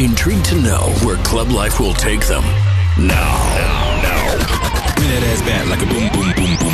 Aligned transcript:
Intrigued 0.00 0.46
to 0.46 0.54
know 0.62 0.88
where 1.04 1.16
club 1.18 1.50
life 1.50 1.78
will 1.78 1.92
take 1.92 2.26
them? 2.26 2.42
Now, 2.96 3.36
now, 4.00 4.32
Bring 4.96 5.12
that 5.12 5.20
ass 5.28 5.44
back 5.44 5.68
like 5.68 5.84
a 5.84 5.88
boom, 5.92 6.08
boom, 6.08 6.32
boom, 6.32 6.56
boom. 6.56 6.72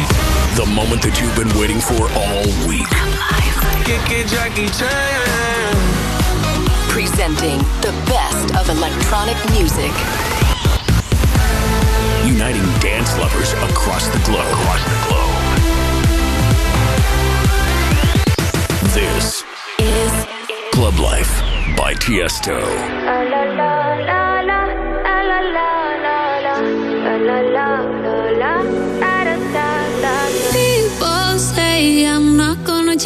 the 0.55 0.63
moment 0.71 1.03
that 1.03 1.19
you've 1.19 1.35
been 1.35 1.51
waiting 1.59 1.83
for 1.83 2.07
all 2.15 2.47
week. 2.71 2.87
Jackie 4.31 4.71
Chan. 4.79 5.75
Presenting 6.87 7.59
the 7.83 7.91
best 8.07 8.55
of 8.55 8.71
electronic 8.71 9.35
music. 9.51 9.91
Uniting 12.23 12.63
dance 12.79 13.11
lovers 13.19 13.51
across 13.75 14.07
the 14.07 14.23
globe. 14.23 14.47
Across 14.55 14.87
the 14.87 15.03
globe. 15.11 15.35
This 18.95 19.43
Is 19.83 20.15
Club 20.71 20.95
Life 21.01 21.57
by 21.77 21.95
Tiesto. 21.95 23.16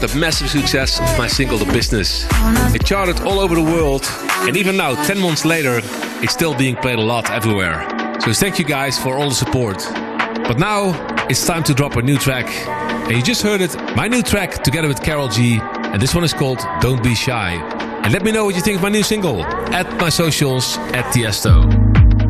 The 0.00 0.16
massive 0.16 0.48
success 0.48 1.00
of 1.00 1.18
my 1.18 1.26
single 1.26 1.58
The 1.58 1.64
Business. 1.72 2.24
It 2.72 2.86
charted 2.86 3.20
all 3.22 3.40
over 3.40 3.56
the 3.56 3.62
world, 3.62 4.08
and 4.46 4.56
even 4.56 4.76
now, 4.76 4.94
10 4.94 5.18
months 5.18 5.44
later, 5.44 5.80
it's 6.22 6.32
still 6.32 6.54
being 6.54 6.76
played 6.76 7.00
a 7.00 7.02
lot 7.02 7.28
everywhere. 7.30 7.84
So 8.20 8.32
thank 8.32 8.60
you 8.60 8.64
guys 8.64 8.96
for 8.96 9.18
all 9.18 9.28
the 9.28 9.34
support. 9.34 9.78
But 10.46 10.60
now, 10.60 10.94
it's 11.28 11.44
time 11.44 11.64
to 11.64 11.74
drop 11.74 11.96
a 11.96 12.02
new 12.02 12.16
track. 12.16 12.46
And 13.08 13.16
you 13.16 13.22
just 13.22 13.42
heard 13.42 13.60
it, 13.60 13.74
my 13.96 14.06
new 14.06 14.22
track 14.22 14.62
together 14.62 14.86
with 14.86 15.02
Karol 15.02 15.28
G, 15.28 15.58
and 15.60 16.00
this 16.00 16.14
one 16.14 16.22
is 16.22 16.32
called 16.32 16.60
Don't 16.80 17.02
Be 17.02 17.16
Shy. 17.16 17.54
And 18.04 18.12
let 18.12 18.22
me 18.22 18.30
know 18.30 18.44
what 18.44 18.54
you 18.54 18.62
think 18.62 18.76
of 18.76 18.82
my 18.82 18.90
new 18.90 19.02
single 19.02 19.42
at 19.42 19.92
my 20.00 20.10
socials 20.10 20.78
at 20.94 21.12
Tiesto. 21.12 21.66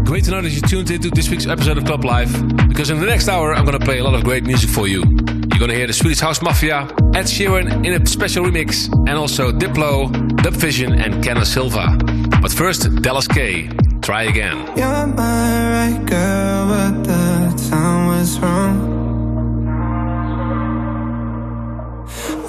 Great 0.06 0.24
to 0.24 0.30
know 0.30 0.40
that 0.40 0.50
you 0.50 0.62
tuned 0.62 0.90
into 0.90 1.10
this 1.10 1.28
week's 1.28 1.46
episode 1.46 1.76
of 1.76 1.84
Club 1.84 2.02
Life, 2.02 2.32
because 2.66 2.88
in 2.88 2.98
the 2.98 3.06
next 3.06 3.28
hour, 3.28 3.54
I'm 3.54 3.66
gonna 3.66 3.78
play 3.78 3.98
a 3.98 4.04
lot 4.04 4.14
of 4.14 4.24
great 4.24 4.44
music 4.44 4.70
for 4.70 4.88
you. 4.88 5.04
You're 5.50 5.60
gonna 5.60 5.74
hear 5.74 5.86
the 5.86 5.92
Swedish 5.92 6.20
House 6.20 6.40
Mafia, 6.40 6.88
Ed 7.14 7.26
Sheeran 7.26 7.84
in 7.84 8.00
a 8.00 8.06
special 8.06 8.44
remix, 8.44 8.88
and 9.08 9.18
also 9.18 9.50
Diplo, 9.50 10.10
Dub 10.42 10.54
Vision, 10.54 10.92
and 11.00 11.22
Kenna 11.24 11.44
Silva. 11.44 11.98
But 12.40 12.52
first, 12.52 13.02
Dallas 13.02 13.26
K. 13.26 13.68
Try 14.02 14.24
again. 14.24 14.56
You're 14.76 15.06
my 15.06 15.50
right 15.76 16.06
girl, 16.06 16.68
but 16.68 17.04
the 17.04 17.68
time 17.70 18.06
was 18.08 18.38
wrong. 18.40 18.76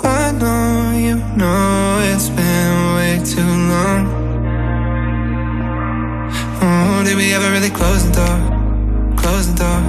I 0.03 0.31
know 0.31 0.93
you 0.97 1.15
know 1.35 2.01
it's 2.13 2.29
been 2.29 2.95
way 2.95 3.19
too 3.25 3.51
long. 3.73 4.03
Oh, 6.61 7.03
did 7.03 7.15
we 7.17 7.33
ever 7.33 7.51
really 7.51 7.71
close 7.71 8.05
the 8.07 8.13
door? 8.21 8.37
Close 9.17 9.47
the 9.51 9.57
door. 9.63 9.81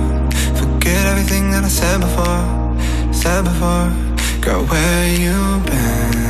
Forget 0.57 1.07
everything 1.07 1.51
that 1.51 1.65
I 1.65 1.69
said 1.69 2.01
before, 2.01 3.13
said 3.13 3.45
before. 3.45 4.10
Girl, 4.41 4.65
where 4.65 5.07
you 5.07 5.61
been? 5.67 6.30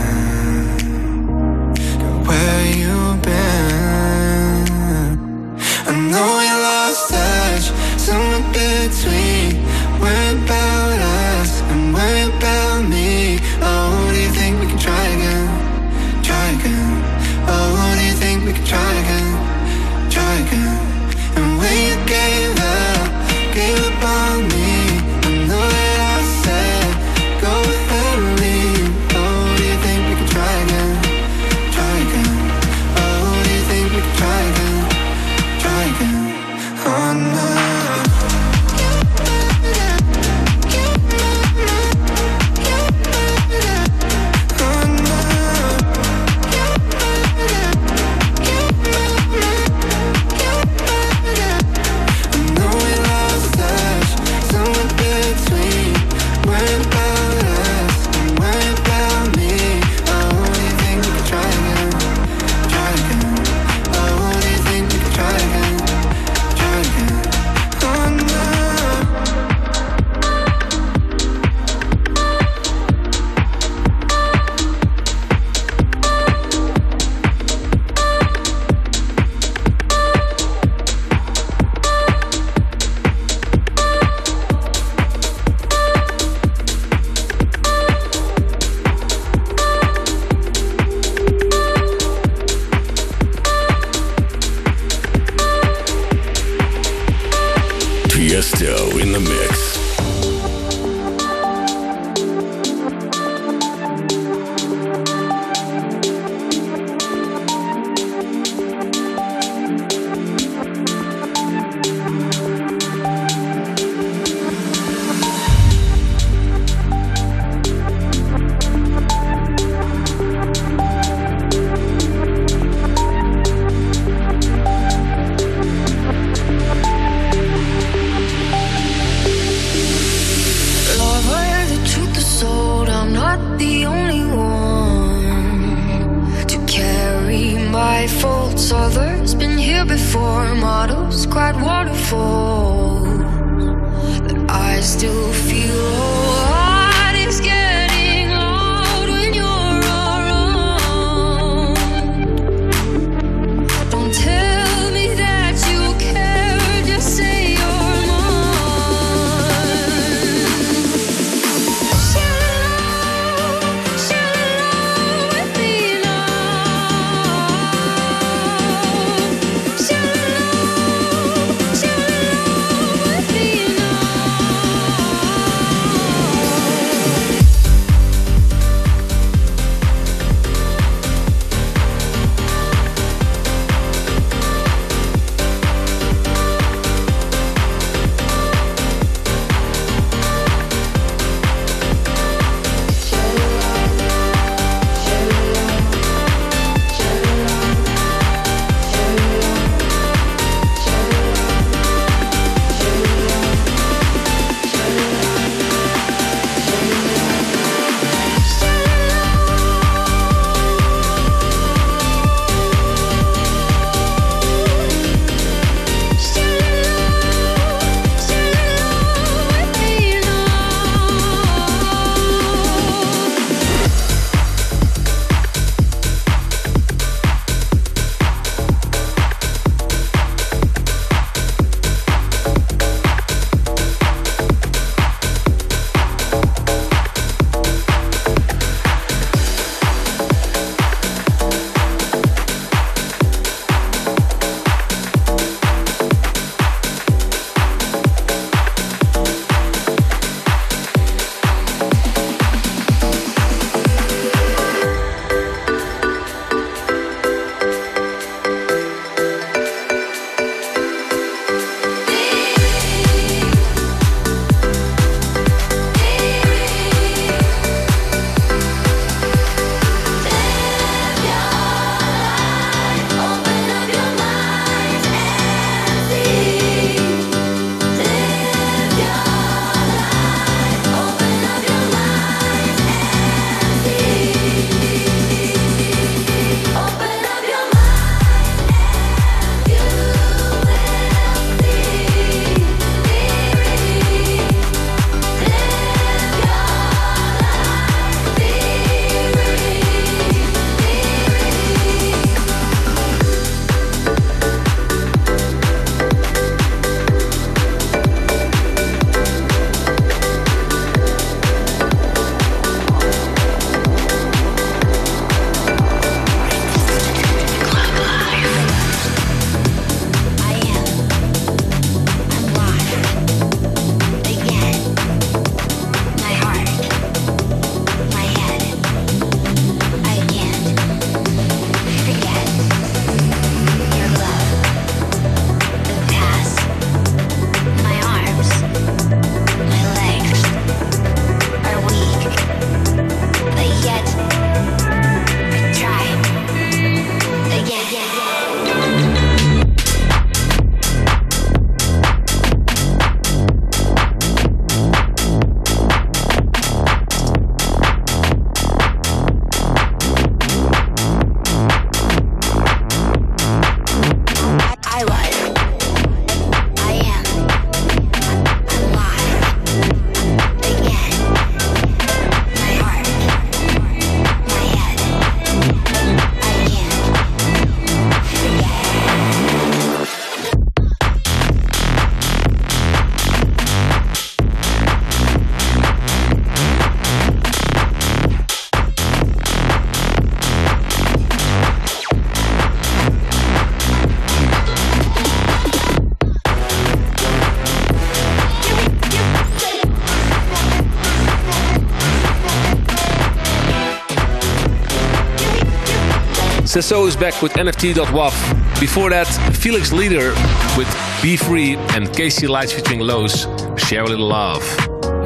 Sasso 406.80 407.04
is 407.04 407.14
back 407.14 407.42
with 407.42 407.52
NFT.wav. 407.52 408.80
Before 408.80 409.10
that, 409.10 409.26
Felix 409.54 409.92
Leader 409.92 410.30
with 410.78 410.88
Be 411.20 411.36
Free 411.36 411.74
and 411.94 412.10
Casey 412.14 412.46
Lights 412.46 412.72
featuring 412.72 413.00
Lowe's, 413.00 413.46
Share 413.76 414.04
a 414.04 414.06
Little 414.06 414.28
Love. 414.28 414.64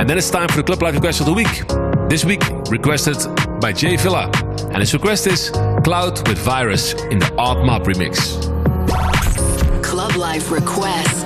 And 0.00 0.10
then 0.10 0.18
it's 0.18 0.28
time 0.30 0.48
for 0.48 0.56
the 0.56 0.64
Club 0.64 0.82
Life 0.82 0.94
request 0.94 1.20
of 1.20 1.26
the 1.26 1.32
week. 1.32 1.62
This 2.10 2.24
week, 2.24 2.42
requested 2.70 3.18
by 3.60 3.72
Jay 3.72 3.94
Villa. 3.94 4.32
And 4.72 4.78
his 4.78 4.92
request 4.94 5.28
is 5.28 5.50
Cloud 5.84 6.26
with 6.26 6.38
Virus 6.38 6.94
in 7.04 7.20
the 7.20 7.32
Odd 7.38 7.64
Mob 7.64 7.84
remix. 7.84 8.42
Club 9.84 10.16
Life 10.16 10.50
request. 10.50 11.23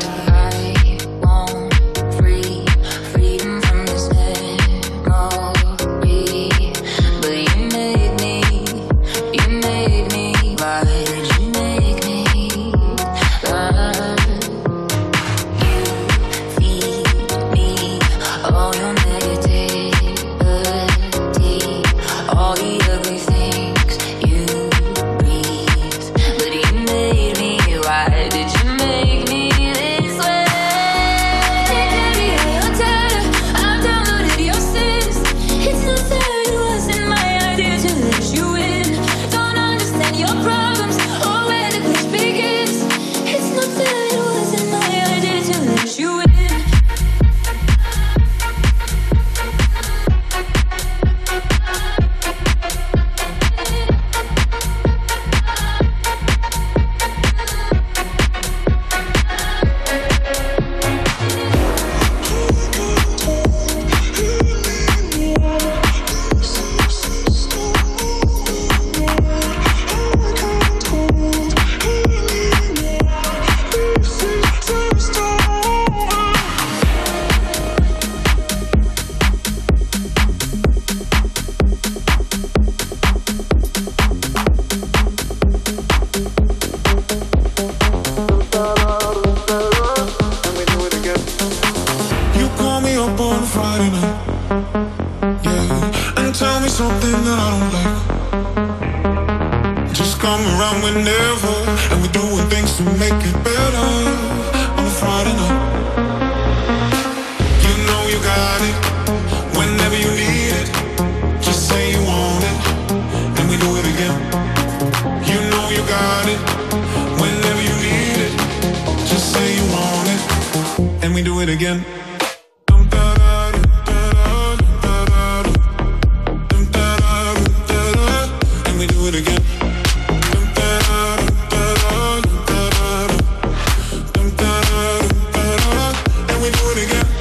baby 136.78 136.92
girl. 136.92 137.17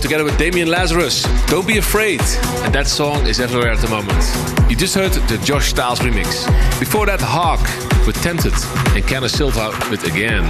Together 0.00 0.24
with 0.24 0.38
Damian 0.38 0.68
Lazarus. 0.68 1.24
Don't 1.46 1.66
be 1.66 1.78
afraid. 1.78 2.20
And 2.62 2.74
that 2.74 2.86
song 2.86 3.26
is 3.26 3.40
everywhere 3.40 3.70
at 3.70 3.78
the 3.78 3.88
moment. 3.88 4.70
You 4.70 4.76
just 4.76 4.94
heard 4.94 5.12
the 5.12 5.38
Josh 5.44 5.70
Styles 5.70 5.98
remix. 6.00 6.46
Before 6.78 7.06
that, 7.06 7.20
Hawk 7.20 7.60
with 8.06 8.16
Tempted 8.22 8.54
and 8.94 9.06
Kenna 9.06 9.28
Silva 9.28 9.70
with 9.90 10.04
Again. 10.04 10.44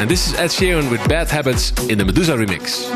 And 0.00 0.10
this 0.10 0.28
is 0.28 0.34
Ed 0.34 0.50
Sheeran 0.50 0.90
with 0.90 1.06
Bad 1.08 1.28
Habits 1.28 1.72
in 1.88 1.98
the 1.98 2.04
Meduza 2.04 2.36
remix. 2.36 2.93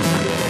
Thank 0.00 0.42
you. 0.42 0.47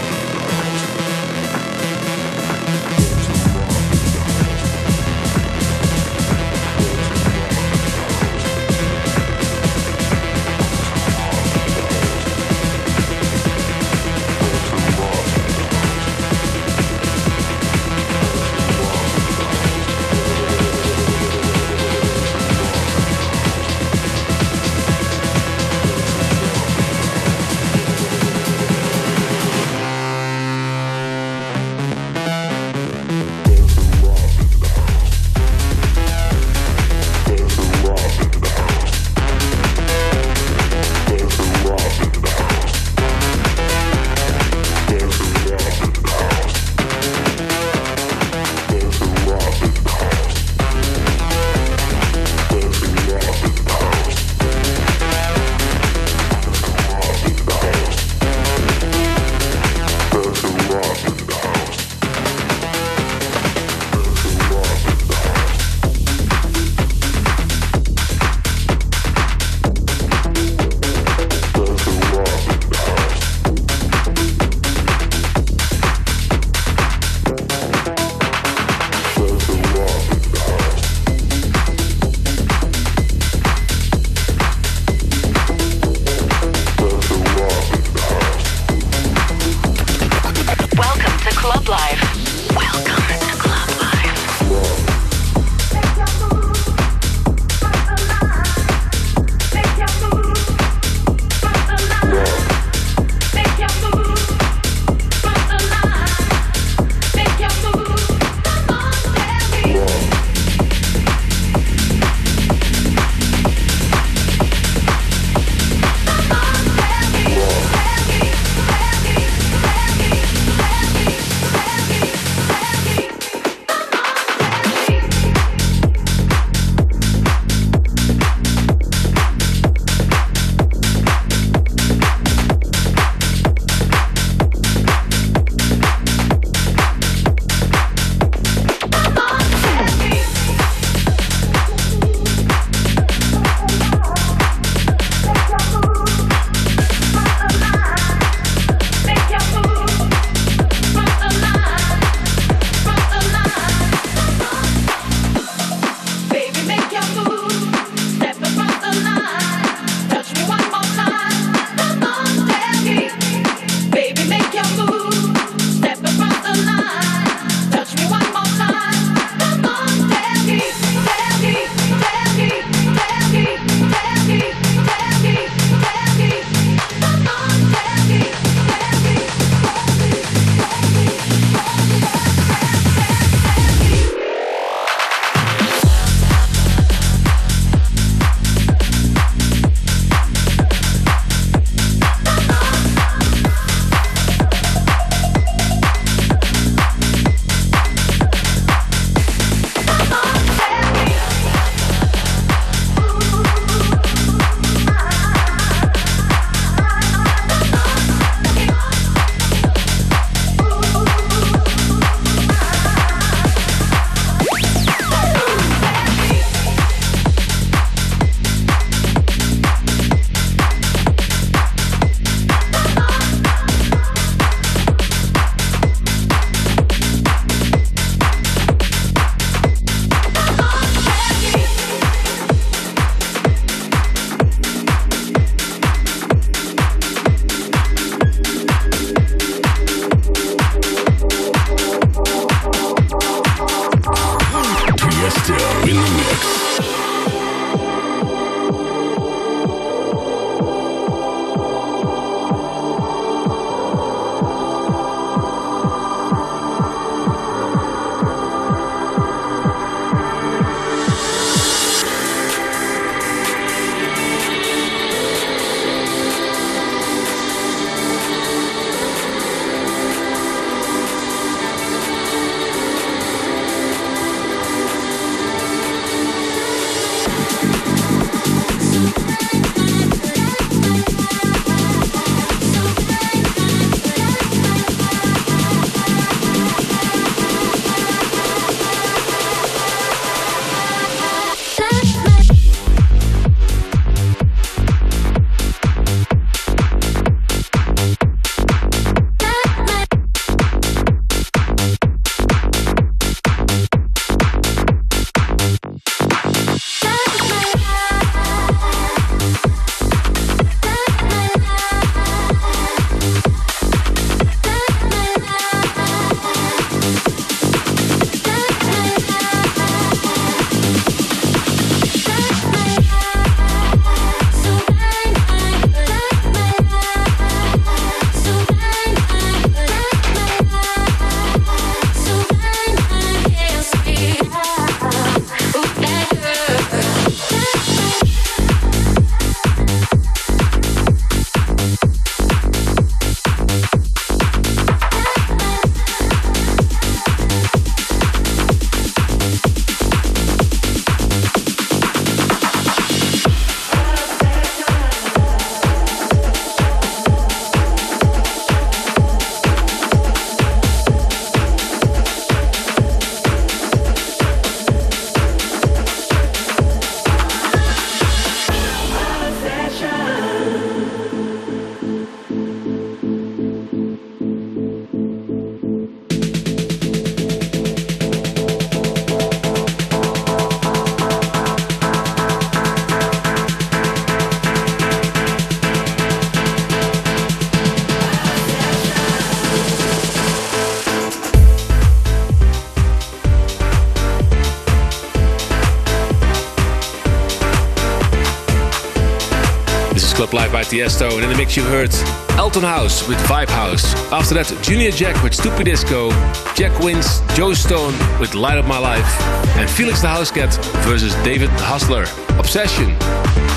Tiësto. 400.89 401.35
And 401.35 401.45
in 401.45 401.51
the 401.51 401.57
mix 401.57 401.77
you 401.77 401.83
heard 401.85 402.13
Elton 402.57 402.83
House 402.83 403.29
with 403.29 403.39
Vibe 403.47 403.69
House. 403.69 404.15
After 404.33 404.55
that, 404.55 404.67
Junior 404.83 405.11
Jack 405.11 405.41
with 405.43 405.55
Stupid 405.55 405.85
Disco, 405.85 406.31
Jack 406.75 406.99
Wins, 407.01 407.41
Joe 407.55 407.75
Stone 407.75 408.15
with 408.41 408.55
Light 408.55 408.79
Up 408.79 408.87
My 408.87 408.99
Life, 408.99 409.29
and 409.77 409.89
Felix 409.89 410.23
Da 410.23 410.35
Housecat 410.35 410.75
versus 411.05 411.35
David 411.45 411.71
the 411.71 411.85
Hustler, 411.85 412.25
Obsession. 412.59 413.11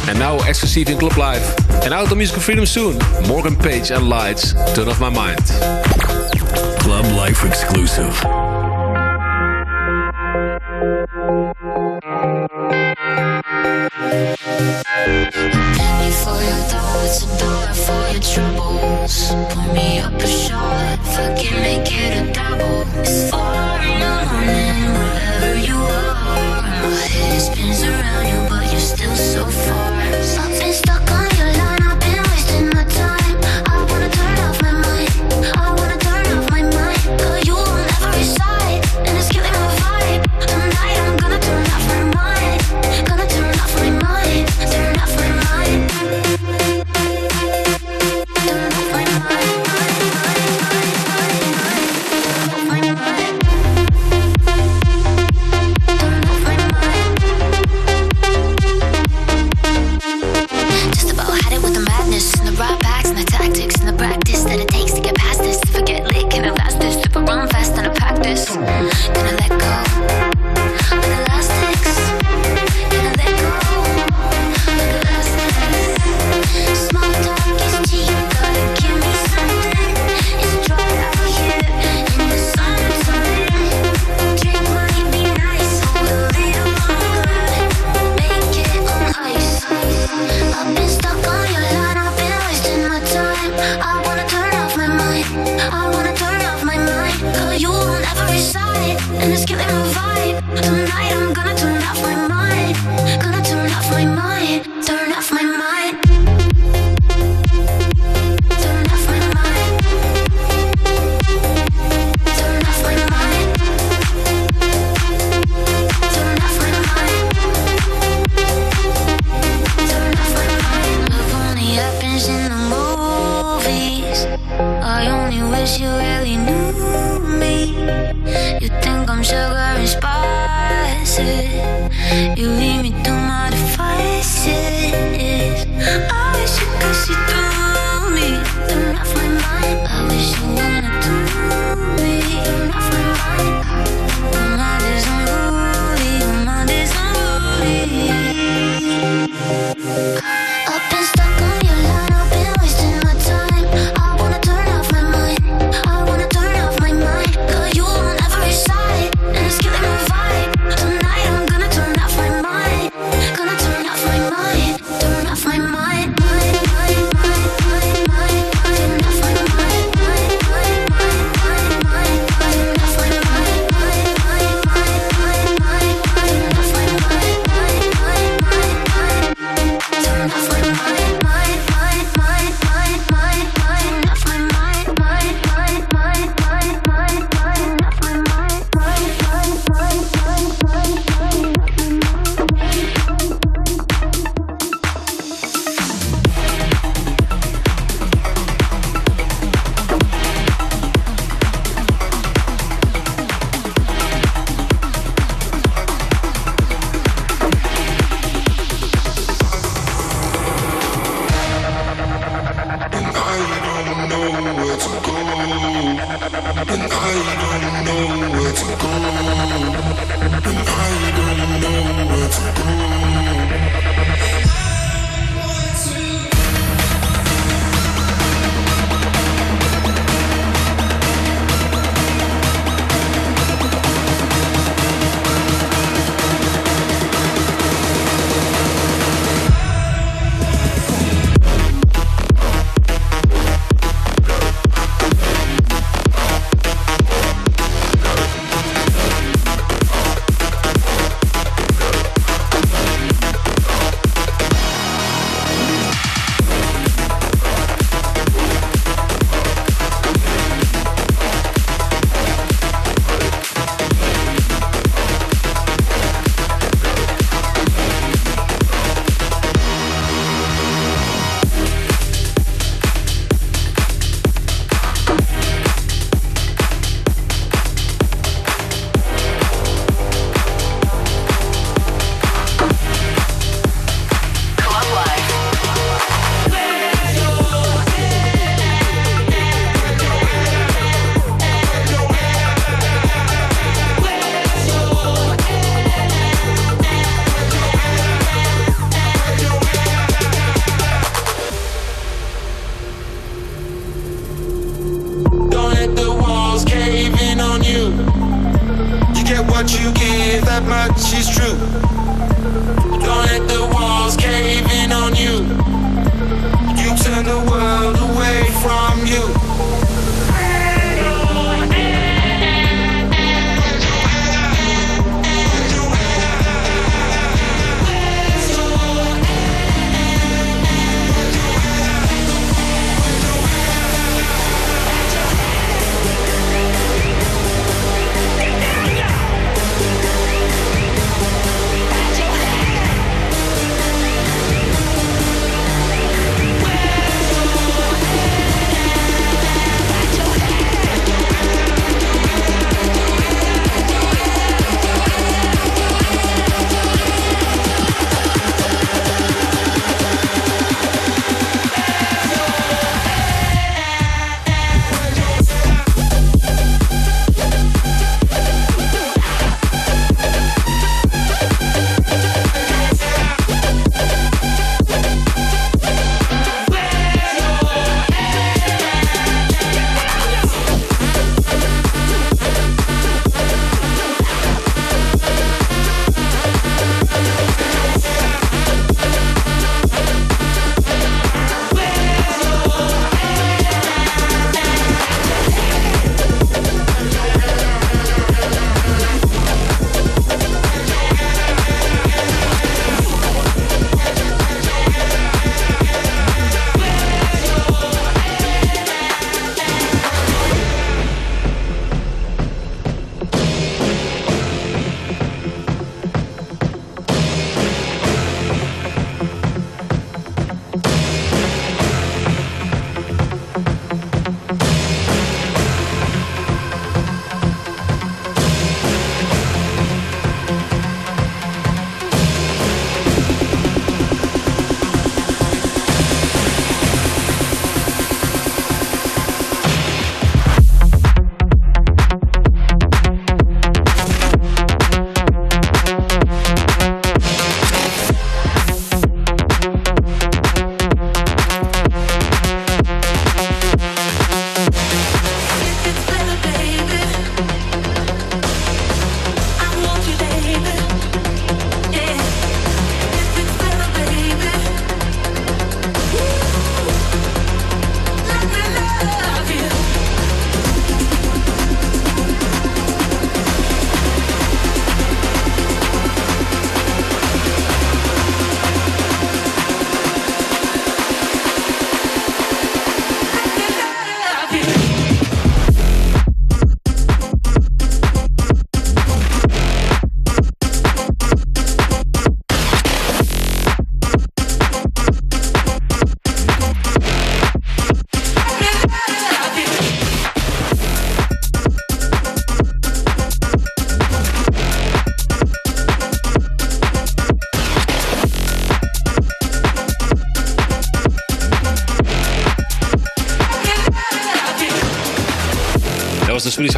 And 0.10 0.18
now 0.18 0.38
exclusive 0.48 0.90
in 0.90 0.98
Club 0.98 1.18
Life. 1.18 1.46
And 1.84 1.94
out 1.94 2.12
on 2.12 2.18
Musical 2.18 2.42
Freedom 2.42 2.66
soon, 2.66 2.98
Morgan 3.28 3.56
Page 3.56 3.92
and 3.92 4.08
Lights, 4.08 4.54
Turn 4.74 4.88
Off 4.88 5.00
My 5.02 5.10
Mind. 5.10 5.44
Club 6.80 7.06
Life 7.16 7.44
exclusive. 7.46 8.41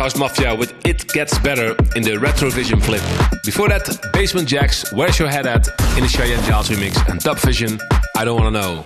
House 0.04 0.18
Mafia 0.18 0.54
with 0.54 0.74
It 0.86 1.08
Gets 1.14 1.40
Better 1.40 1.70
in 1.96 2.04
the 2.04 2.18
Retrovision 2.20 2.84
flip. 2.84 3.02
Before 3.46 3.70
that, 3.70 3.88
Basement 4.12 4.50
Jaxx, 4.50 4.92
Where's 4.92 5.18
Your 5.18 5.30
Head 5.30 5.48
At 5.48 5.70
in 5.96 6.04
the 6.04 6.10
Cheyenne 6.10 6.44
Giles 6.44 6.68
remix, 6.68 7.10
and 7.10 7.22
Dub 7.22 7.38
Vision, 7.40 7.80
I 8.18 8.26
Don't 8.26 8.38
Wanna 8.38 8.52
Know. 8.52 8.84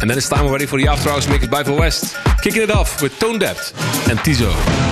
And 0.00 0.10
then 0.10 0.18
it's 0.18 0.28
time 0.28 0.46
already 0.46 0.66
for 0.66 0.76
the 0.76 0.88
After 0.88 1.10
Hours 1.10 1.28
mix 1.28 1.46
by 1.46 1.62
For 1.62 1.78
West. 1.78 2.16
Kicking 2.42 2.62
it 2.62 2.72
off 2.72 3.00
with 3.00 3.16
Tone 3.20 3.38
Depth 3.38 3.72
and 4.10 4.18
Tizo. 4.18 4.87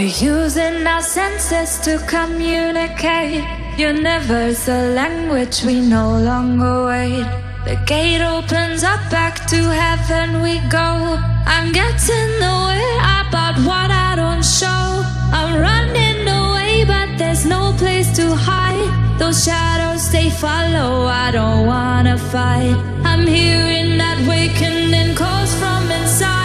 We're 0.00 0.06
using 0.06 0.86
our 0.86 1.02
senses 1.02 1.78
to 1.80 1.98
communicate. 2.06 3.44
Universe, 3.76 4.66
language 4.66 5.62
we 5.62 5.82
no 5.82 6.18
longer 6.18 6.86
wait. 6.86 7.26
The 7.66 7.76
gate 7.84 8.22
opens 8.22 8.82
up 8.82 9.02
back 9.10 9.46
to 9.48 9.56
heaven 9.56 10.40
we 10.40 10.58
go. 10.70 10.88
I'm 11.44 11.70
getting 11.70 12.32
away 12.40 12.88
about 13.20 13.56
what 13.68 13.90
I 13.90 14.16
don't 14.16 14.42
show. 14.42 15.04
I'm 15.38 15.60
running 15.60 16.26
away, 16.26 16.86
but 16.86 17.18
there's 17.18 17.44
no 17.44 17.74
place 17.76 18.10
to 18.16 18.34
hide. 18.34 19.18
Those 19.18 19.44
shadows 19.44 20.10
they 20.10 20.30
follow, 20.30 21.04
I 21.08 21.30
don't 21.30 21.66
wanna 21.66 22.16
fight. 22.16 22.74
I'm 23.04 23.26
hearing 23.26 23.98
that 23.98 24.18
wakening 24.26 25.14
calls 25.14 25.52
from 25.56 25.90
inside. 25.90 26.39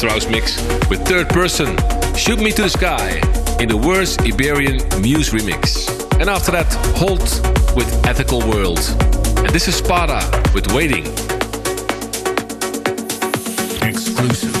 After 0.00 0.30
mix 0.30 0.56
with 0.88 1.04
third 1.08 1.28
person, 1.28 1.76
Shoot 2.14 2.38
Me 2.38 2.52
to 2.52 2.62
the 2.62 2.68
Sky, 2.68 3.20
in 3.60 3.68
the 3.68 3.76
worst 3.76 4.20
Iberian 4.20 4.76
Muse 5.02 5.30
remix. 5.30 5.90
And 6.20 6.30
after 6.30 6.52
that, 6.52 6.72
Holt 6.96 7.20
with 7.74 8.06
Ethical 8.06 8.38
World. 8.48 8.78
And 9.38 9.48
this 9.48 9.66
is 9.66 9.74
Spada 9.74 10.20
with 10.54 10.72
Waiting. 10.72 11.04
Exclusive. 13.82 14.57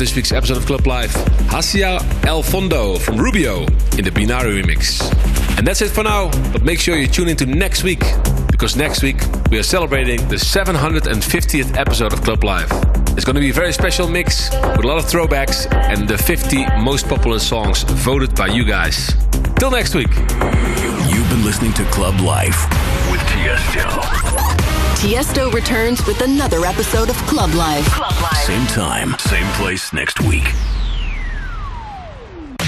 This 0.00 0.16
week's 0.16 0.32
episode 0.32 0.56
of 0.56 0.64
Club 0.64 0.86
Life, 0.86 1.12
Hacia 1.50 1.98
El 2.26 2.42
Fondo 2.42 2.98
from 2.98 3.18
Rubio 3.18 3.64
in 3.98 4.02
the 4.02 4.10
Binari 4.10 4.62
remix. 4.62 4.98
And 5.58 5.66
that's 5.66 5.82
it 5.82 5.90
for 5.90 6.02
now, 6.02 6.30
but 6.54 6.62
make 6.62 6.80
sure 6.80 6.96
you 6.96 7.06
tune 7.06 7.28
in 7.28 7.36
to 7.36 7.44
next 7.44 7.84
week, 7.84 8.00
because 8.50 8.76
next 8.76 9.02
week 9.02 9.18
we 9.50 9.58
are 9.58 9.62
celebrating 9.62 10.26
the 10.28 10.36
750th 10.36 11.76
episode 11.76 12.14
of 12.14 12.22
Club 12.22 12.44
Life. 12.44 12.70
It's 13.10 13.26
going 13.26 13.34
to 13.34 13.42
be 13.42 13.50
a 13.50 13.52
very 13.52 13.74
special 13.74 14.08
mix 14.08 14.48
with 14.50 14.84
a 14.84 14.88
lot 14.88 14.96
of 14.96 15.04
throwbacks 15.04 15.70
and 15.70 16.08
the 16.08 16.16
50 16.16 16.64
most 16.78 17.06
popular 17.06 17.38
songs 17.38 17.82
voted 17.82 18.34
by 18.34 18.46
you 18.46 18.64
guys. 18.64 19.14
Till 19.58 19.70
next 19.70 19.94
week. 19.94 20.08
You've 21.10 21.28
been 21.28 21.44
listening 21.44 21.74
to 21.74 21.84
Club 21.90 22.18
Life 22.20 22.66
with 23.10 23.20
Tiësto. 23.20 24.19
Tiësto 25.00 25.50
returns 25.54 26.04
with 26.04 26.20
another 26.20 26.66
episode 26.66 27.08
of 27.08 27.16
Club 27.26 27.54
Life. 27.54 27.88
Same 28.44 28.66
time, 28.66 29.16
same 29.18 29.46
place 29.54 29.94
next 29.94 30.20
week. 30.20 30.44